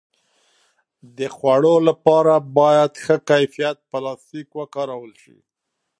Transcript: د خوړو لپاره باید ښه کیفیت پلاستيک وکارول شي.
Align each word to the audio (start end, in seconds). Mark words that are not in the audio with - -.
د 1.17 1.19
خوړو 1.35 1.75
لپاره 1.87 2.33
باید 2.57 2.91
ښه 3.03 3.15
کیفیت 3.29 3.77
پلاستيک 3.91 4.47
وکارول 4.59 5.11
شي. 5.23 5.37